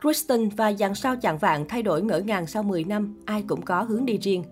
[0.00, 3.62] Kristen và dàn sao chạng vạn thay đổi ngỡ ngàng sau 10 năm, ai cũng
[3.62, 4.44] có hướng đi riêng.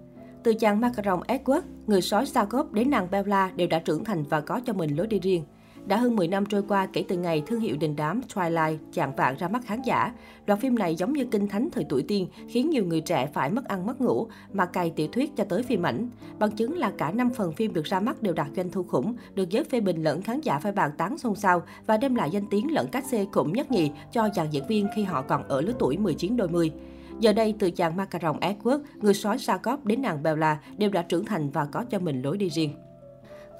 [0.42, 4.40] Từ chàng macaron Edward, người sói Jacob đến nàng Bella đều đã trưởng thành và
[4.40, 5.44] có cho mình lối đi riêng.
[5.86, 9.10] Đã hơn 10 năm trôi qua kể từ ngày thương hiệu đình đám Twilight chạm
[9.16, 10.12] vạn ra mắt khán giả,
[10.46, 13.50] loạt phim này giống như kinh thánh thời tuổi tiên, khiến nhiều người trẻ phải
[13.50, 16.08] mất ăn mất ngủ, mà cày tiểu thuyết cho tới phim ảnh.
[16.38, 19.16] Bằng chứng là cả 5 phần phim được ra mắt đều đạt doanh thu khủng,
[19.34, 22.30] được giới phê bình lẫn khán giả phải bàn tán xôn xao và đem lại
[22.30, 25.48] danh tiếng lẫn cách xê khủng nhất nhì cho dàn diễn viên khi họ còn
[25.48, 26.72] ở lứa tuổi 19 đôi mươi.
[27.20, 31.24] Giờ đây, từ chàng Macaron Edward, người sói Sarkov đến nàng Bella đều đã trưởng
[31.24, 32.70] thành và có cho mình lối đi riêng.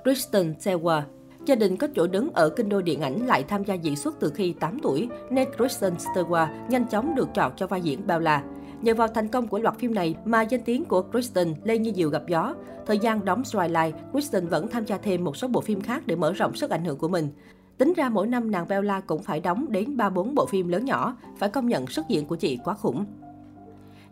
[0.02, 1.02] Kristen Stewart
[1.46, 4.20] Gia đình có chỗ đứng ở kinh đô điện ảnh lại tham gia diễn xuất
[4.20, 8.42] từ khi 8 tuổi, nên Kristen Stewart nhanh chóng được chọn cho vai diễn Bella.
[8.82, 11.92] Nhờ vào thành công của loạt phim này mà danh tiếng của Kristen lên như
[11.96, 12.54] diều gặp gió.
[12.86, 16.16] Thời gian đóng Twilight, Kristen vẫn tham gia thêm một số bộ phim khác để
[16.16, 17.28] mở rộng sức ảnh hưởng của mình.
[17.78, 21.16] Tính ra mỗi năm nàng Bella cũng phải đóng đến 3-4 bộ phim lớn nhỏ,
[21.38, 23.04] phải công nhận sức diễn của chị quá khủng.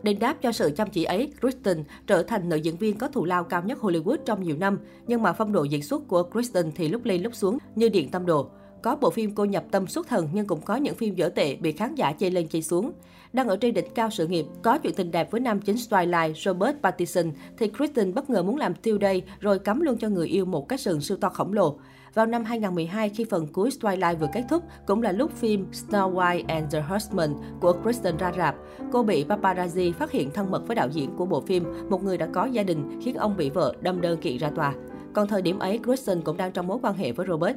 [0.04, 3.24] Đền đáp cho sự chăm chỉ ấy, Kristen trở thành nữ diễn viên có thù
[3.24, 6.72] lao cao nhất Hollywood trong nhiều năm, nhưng mà phong độ diễn xuất của Kristen
[6.74, 8.50] thì lúc lên lúc xuống như điện tâm đồ.
[8.84, 11.56] Có bộ phim cô nhập tâm xuất thần nhưng cũng có những phim dở tệ
[11.56, 12.92] bị khán giả chê lên chê xuống.
[13.32, 16.34] Đang ở trên đỉnh cao sự nghiệp, có chuyện tình đẹp với nam chính Twilight
[16.34, 20.28] Robert Pattinson thì Kristen bất ngờ muốn làm tiêu đây rồi cắm luôn cho người
[20.28, 21.78] yêu một cái sừng siêu to khổng lồ.
[22.14, 26.14] Vào năm 2012 khi phần cuối Twilight vừa kết thúc, cũng là lúc phim Snow
[26.14, 28.54] White and the Huntsman của Kristen ra rạp.
[28.92, 32.18] Cô bị paparazzi phát hiện thân mật với đạo diễn của bộ phim, một người
[32.18, 34.74] đã có gia đình khiến ông bị vợ đâm đơn kiện ra tòa.
[35.12, 37.56] Còn thời điểm ấy, Kristen cũng đang trong mối quan hệ với Robert.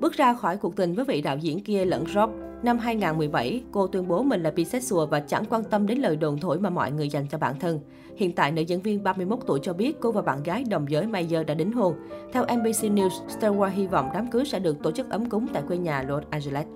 [0.00, 2.30] Bước ra khỏi cuộc tình với vị đạo diễn kia lẫn Rob,
[2.62, 6.38] năm 2017, cô tuyên bố mình là bisexual và chẳng quan tâm đến lời đồn
[6.38, 7.80] thổi mà mọi người dành cho bản thân.
[8.16, 11.06] Hiện tại, nữ diễn viên 31 tuổi cho biết cô và bạn gái đồng giới
[11.06, 11.94] Mayer đã đính hôn.
[12.32, 15.62] Theo NBC News, Stewart hy vọng đám cưới sẽ được tổ chức ấm cúng tại
[15.68, 16.66] quê nhà Los Angeles.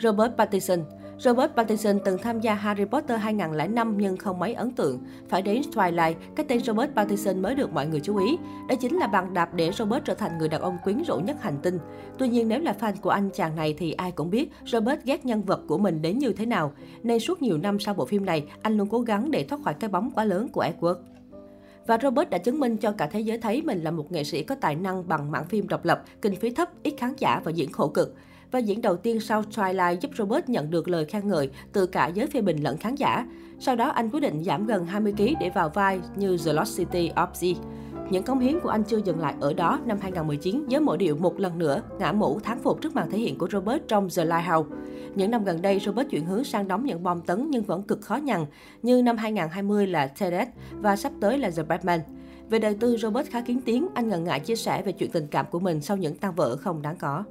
[0.00, 0.78] Robert Pattinson
[1.18, 4.98] Robert Pattinson từng tham gia Harry Potter 2005 nhưng không mấy ấn tượng.
[5.28, 8.38] Phải đến Twilight, cái tên Robert Pattinson mới được mọi người chú ý.
[8.68, 11.42] Đó chính là bàn đạp để Robert trở thành người đàn ông quyến rũ nhất
[11.42, 11.78] hành tinh.
[12.18, 15.24] Tuy nhiên nếu là fan của anh chàng này thì ai cũng biết Robert ghét
[15.26, 16.72] nhân vật của mình đến như thế nào.
[17.02, 19.74] Nên suốt nhiều năm sau bộ phim này, anh luôn cố gắng để thoát khỏi
[19.74, 20.96] cái bóng quá lớn của Edward.
[21.86, 24.42] Và Robert đã chứng minh cho cả thế giới thấy mình là một nghệ sĩ
[24.42, 27.50] có tài năng bằng mảng phim độc lập, kinh phí thấp, ít khán giả và
[27.50, 28.14] diễn khổ cực.
[28.52, 32.06] Và diễn đầu tiên sau Twilight giúp Robert nhận được lời khen ngợi từ cả
[32.06, 33.26] giới phê bình lẫn khán giả.
[33.58, 37.10] Sau đó anh quyết định giảm gần 20kg để vào vai như The Lost City
[37.16, 37.54] of Z.
[38.10, 41.16] Những cống hiến của anh chưa dừng lại ở đó năm 2019 với mỗi điệu
[41.16, 44.24] một lần nữa ngã mũ thắng phục trước màn thể hiện của Robert trong The
[44.24, 44.70] Lighthouse.
[45.14, 48.00] Những năm gần đây, Robert chuyển hướng sang đóng những bom tấn nhưng vẫn cực
[48.00, 48.46] khó nhằn,
[48.82, 52.00] như năm 2020 là Tenet và sắp tới là The Batman.
[52.50, 55.26] Về đời tư, Robert khá kiến tiếng, anh ngần ngại chia sẻ về chuyện tình
[55.26, 57.24] cảm của mình sau những tan vỡ không đáng có.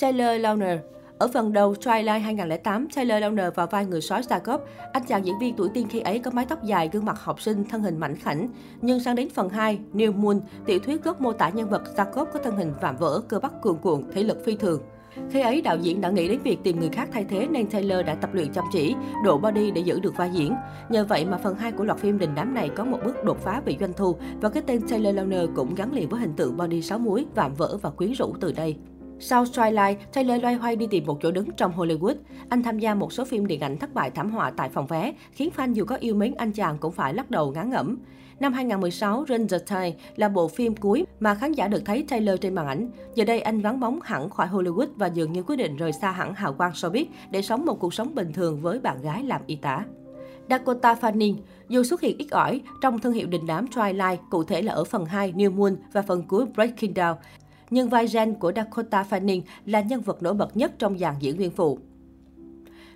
[0.00, 0.78] Taylor Lautner
[1.18, 4.58] ở phần đầu Twilight 2008, Taylor Lautner vào vai người sói Jacob.
[4.92, 7.40] Anh chàng diễn viên tuổi tiên khi ấy có mái tóc dài, gương mặt học
[7.40, 8.48] sinh, thân hình mảnh khảnh.
[8.80, 12.24] Nhưng sang đến phần 2, New Moon, tiểu thuyết gốc mô tả nhân vật Jacob
[12.24, 14.82] có thân hình vạm vỡ, cơ bắp cuồn cuộn, thể lực phi thường.
[15.30, 18.06] Khi ấy, đạo diễn đã nghĩ đến việc tìm người khác thay thế nên Taylor
[18.06, 18.94] đã tập luyện chăm chỉ,
[19.24, 20.54] độ body để giữ được vai diễn.
[20.88, 23.38] Nhờ vậy mà phần 2 của loạt phim đình đám này có một bước đột
[23.44, 26.56] phá về doanh thu và cái tên Taylor Lautner cũng gắn liền với hình tượng
[26.56, 28.76] body sáu múi, vạm vỡ và quyến rũ từ đây.
[29.24, 32.14] Sau Twilight, Taylor loay hoay đi tìm một chỗ đứng trong Hollywood.
[32.48, 35.12] Anh tham gia một số phim điện ảnh thất bại thảm họa tại phòng vé,
[35.32, 37.98] khiến fan dù có yêu mến anh chàng cũng phải lắc đầu ngán ngẩm.
[38.40, 42.40] Năm 2016, Run the Tide là bộ phim cuối mà khán giả được thấy Taylor
[42.40, 42.90] trên màn ảnh.
[43.14, 46.10] Giờ đây anh vắng bóng hẳn khỏi Hollywood và dường như quyết định rời xa
[46.10, 49.40] hẳn hào quang showbiz để sống một cuộc sống bình thường với bạn gái làm
[49.46, 49.84] y tá.
[50.50, 51.36] Dakota Fanning,
[51.68, 54.84] dù xuất hiện ít ỏi trong thương hiệu đình đám Twilight, cụ thể là ở
[54.84, 57.14] phần 2 New Moon và phần cuối Breaking Down,
[57.72, 61.36] nhưng vai Jen của Dakota Fanning là nhân vật nổi bật nhất trong dàn diễn
[61.36, 61.78] viên phụ.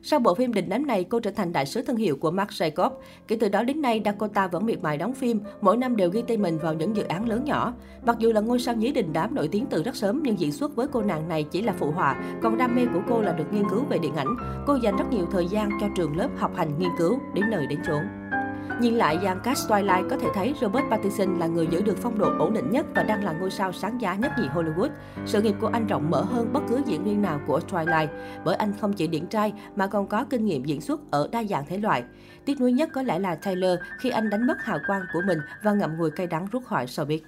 [0.03, 2.51] Sau bộ phim đình đám này, cô trở thành đại sứ thương hiệu của Marc
[2.51, 2.91] Jacob.
[3.29, 6.23] Kể từ đó đến nay, Dakota vẫn miệt mài đóng phim, mỗi năm đều ghi
[6.27, 7.75] tên mình vào những dự án lớn nhỏ.
[8.05, 10.53] Mặc dù là ngôi sao nhí đình đám nổi tiếng từ rất sớm, nhưng diễn
[10.53, 13.33] xuất với cô nàng này chỉ là phụ họa, còn đam mê của cô là
[13.33, 14.37] được nghiên cứu về điện ảnh.
[14.67, 17.67] Cô dành rất nhiều thời gian cho trường lớp học hành nghiên cứu, đến nơi
[17.67, 18.03] đến chốn.
[18.81, 22.19] Nhìn lại dàn cast Twilight có thể thấy Robert Pattinson là người giữ được phong
[22.19, 24.89] độ ổn định nhất và đang là ngôi sao sáng giá nhất nhì Hollywood.
[25.27, 28.09] Sự nghiệp của anh rộng mở hơn bất cứ diễn viên nào của Twilight,
[28.45, 31.45] bởi anh không chỉ điển trai mà còn có kinh nghiệm diễn xuất ở đa
[31.45, 32.05] dạng thể loại.
[32.45, 35.39] Tiếc nuối nhất có lẽ là Taylor khi anh đánh mất hào quang của mình
[35.63, 37.21] và ngậm ngùi cay đắng rút khỏi showbiz.